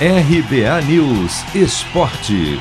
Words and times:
RBA 0.00 0.82
News 0.88 1.54
Esporte. 1.54 2.60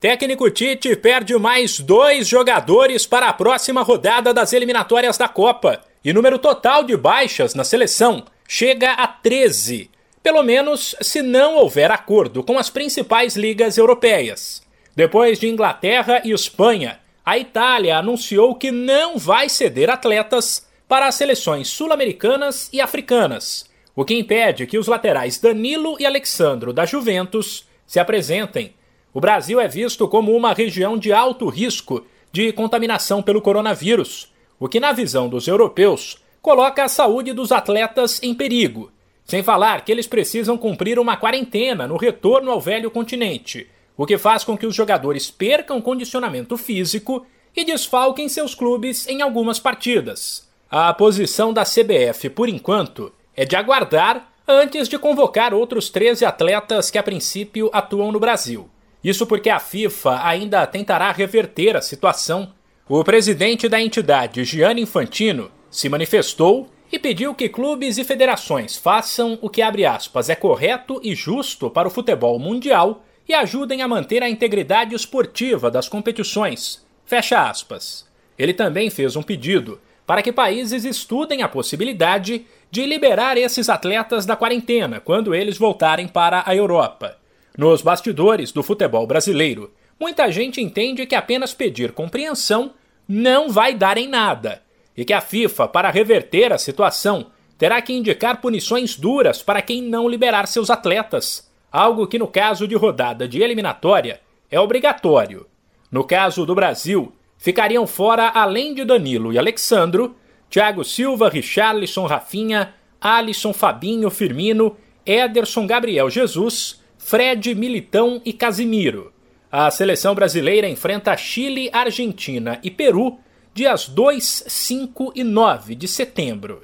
Técnico 0.00 0.50
Tite 0.50 0.96
perde 0.96 1.38
mais 1.38 1.78
dois 1.78 2.26
jogadores 2.26 3.06
para 3.06 3.28
a 3.28 3.32
próxima 3.32 3.82
rodada 3.82 4.34
das 4.34 4.52
eliminatórias 4.52 5.16
da 5.16 5.28
Copa. 5.28 5.80
E 6.04 6.12
número 6.12 6.36
total 6.36 6.82
de 6.82 6.96
baixas 6.96 7.54
na 7.54 7.62
seleção 7.62 8.24
chega 8.48 8.90
a 8.90 9.06
13. 9.06 9.88
Pelo 10.20 10.42
menos 10.42 10.96
se 11.00 11.22
não 11.22 11.54
houver 11.54 11.92
acordo 11.92 12.42
com 12.42 12.58
as 12.58 12.68
principais 12.68 13.36
ligas 13.36 13.78
europeias. 13.78 14.64
Depois 14.96 15.38
de 15.38 15.46
Inglaterra 15.46 16.22
e 16.24 16.32
Espanha, 16.32 16.98
a 17.24 17.38
Itália 17.38 17.98
anunciou 17.98 18.56
que 18.56 18.72
não 18.72 19.16
vai 19.16 19.48
ceder 19.48 19.88
atletas 19.88 20.66
para 20.88 21.06
as 21.06 21.14
seleções 21.14 21.68
sul-americanas 21.68 22.68
e 22.72 22.80
africanas 22.80 23.70
o 24.00 24.04
que 24.04 24.14
impede 24.14 24.66
que 24.66 24.78
os 24.78 24.86
laterais 24.86 25.38
Danilo 25.38 25.94
e 26.00 26.06
Alexandro 26.06 26.72
da 26.72 26.86
Juventus 26.86 27.66
se 27.86 28.00
apresentem. 28.00 28.72
O 29.12 29.20
Brasil 29.20 29.60
é 29.60 29.68
visto 29.68 30.08
como 30.08 30.34
uma 30.34 30.54
região 30.54 30.96
de 30.96 31.12
alto 31.12 31.50
risco 31.50 32.06
de 32.32 32.50
contaminação 32.50 33.22
pelo 33.22 33.42
coronavírus, 33.42 34.32
o 34.58 34.70
que, 34.70 34.80
na 34.80 34.92
visão 34.92 35.28
dos 35.28 35.46
europeus, 35.46 36.16
coloca 36.40 36.82
a 36.82 36.88
saúde 36.88 37.34
dos 37.34 37.52
atletas 37.52 38.22
em 38.22 38.34
perigo. 38.34 38.90
Sem 39.22 39.42
falar 39.42 39.84
que 39.84 39.92
eles 39.92 40.06
precisam 40.06 40.56
cumprir 40.56 40.98
uma 40.98 41.18
quarentena 41.18 41.86
no 41.86 41.98
retorno 41.98 42.52
ao 42.52 42.58
velho 42.58 42.90
continente, 42.90 43.68
o 43.98 44.06
que 44.06 44.16
faz 44.16 44.44
com 44.44 44.56
que 44.56 44.64
os 44.64 44.74
jogadores 44.74 45.30
percam 45.30 45.78
condicionamento 45.78 46.56
físico 46.56 47.26
e 47.54 47.66
desfalquem 47.66 48.30
seus 48.30 48.54
clubes 48.54 49.06
em 49.06 49.20
algumas 49.20 49.60
partidas. 49.60 50.48
A 50.70 50.90
posição 50.94 51.52
da 51.52 51.64
CBF, 51.66 52.30
por 52.30 52.48
enquanto, 52.48 53.12
é 53.40 53.46
de 53.46 53.56
aguardar 53.56 54.30
antes 54.46 54.86
de 54.86 54.98
convocar 54.98 55.54
outros 55.54 55.88
13 55.88 56.26
atletas 56.26 56.90
que 56.90 56.98
a 56.98 57.02
princípio 57.02 57.70
atuam 57.72 58.12
no 58.12 58.20
Brasil. 58.20 58.68
Isso 59.02 59.26
porque 59.26 59.48
a 59.48 59.58
FIFA 59.58 60.20
ainda 60.22 60.66
tentará 60.66 61.10
reverter 61.10 61.74
a 61.74 61.80
situação. 61.80 62.52
O 62.86 63.02
presidente 63.02 63.66
da 63.66 63.80
entidade, 63.80 64.44
Gianni 64.44 64.82
Infantino, 64.82 65.50
se 65.70 65.88
manifestou 65.88 66.68
e 66.92 66.98
pediu 66.98 67.34
que 67.34 67.48
clubes 67.48 67.96
e 67.96 68.04
federações 68.04 68.76
façam 68.76 69.38
o 69.40 69.48
que, 69.48 69.62
abre 69.62 69.86
aspas, 69.86 70.28
é 70.28 70.34
correto 70.34 71.00
e 71.02 71.14
justo 71.14 71.70
para 71.70 71.88
o 71.88 71.90
futebol 71.90 72.38
mundial 72.38 73.02
e 73.26 73.32
ajudem 73.32 73.80
a 73.80 73.88
manter 73.88 74.22
a 74.22 74.28
integridade 74.28 74.94
esportiva 74.94 75.70
das 75.70 75.88
competições. 75.88 76.84
Fecha 77.06 77.48
aspas. 77.48 78.06
Ele 78.38 78.52
também 78.52 78.90
fez 78.90 79.16
um 79.16 79.22
pedido 79.22 79.80
para 80.10 80.22
que 80.22 80.32
países 80.32 80.84
estudem 80.84 81.40
a 81.40 81.48
possibilidade 81.48 82.44
de 82.68 82.84
liberar 82.84 83.38
esses 83.38 83.68
atletas 83.68 84.26
da 84.26 84.34
quarentena 84.34 84.98
quando 84.98 85.32
eles 85.32 85.56
voltarem 85.56 86.08
para 86.08 86.42
a 86.44 86.52
Europa. 86.52 87.16
Nos 87.56 87.80
bastidores 87.80 88.50
do 88.50 88.60
futebol 88.60 89.06
brasileiro, 89.06 89.72
muita 90.00 90.28
gente 90.32 90.60
entende 90.60 91.06
que 91.06 91.14
apenas 91.14 91.54
pedir 91.54 91.92
compreensão 91.92 92.72
não 93.06 93.50
vai 93.50 93.72
dar 93.72 93.96
em 93.96 94.08
nada 94.08 94.60
e 94.96 95.04
que 95.04 95.12
a 95.12 95.20
FIFA, 95.20 95.68
para 95.68 95.92
reverter 95.92 96.52
a 96.52 96.58
situação, 96.58 97.26
terá 97.56 97.80
que 97.80 97.92
indicar 97.92 98.40
punições 98.40 98.96
duras 98.96 99.44
para 99.44 99.62
quem 99.62 99.80
não 99.80 100.08
liberar 100.08 100.48
seus 100.48 100.70
atletas, 100.70 101.48
algo 101.70 102.08
que 102.08 102.18
no 102.18 102.26
caso 102.26 102.66
de 102.66 102.74
rodada 102.74 103.28
de 103.28 103.40
eliminatória 103.40 104.20
é 104.50 104.58
obrigatório. 104.58 105.46
No 105.88 106.02
caso 106.02 106.44
do 106.44 106.52
Brasil, 106.52 107.12
ficariam 107.40 107.86
fora, 107.86 108.28
além 108.28 108.74
de 108.74 108.84
Danilo 108.84 109.32
e 109.32 109.38
Alexandro, 109.38 110.14
Thiago 110.48 110.84
Silva, 110.84 111.28
Richarlison, 111.28 112.04
Rafinha, 112.06 112.74
Alisson, 113.00 113.52
Fabinho, 113.52 114.10
Firmino, 114.10 114.76
Ederson, 115.04 115.66
Gabriel 115.66 116.10
Jesus, 116.10 116.80
Fred, 116.98 117.54
Militão 117.54 118.20
e 118.24 118.32
Casimiro. 118.32 119.12
A 119.50 119.70
seleção 119.70 120.14
brasileira 120.14 120.68
enfrenta 120.68 121.16
Chile, 121.16 121.70
Argentina 121.72 122.60
e 122.62 122.70
Peru 122.70 123.18
dias 123.52 123.88
2, 123.88 124.44
5 124.46 125.12
e 125.16 125.24
9 125.24 125.74
de 125.74 125.88
setembro. 125.88 126.62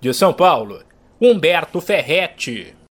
De 0.00 0.12
São 0.12 0.32
Paulo, 0.32 0.82
Humberto 1.20 1.80
Ferretti. 1.80 2.74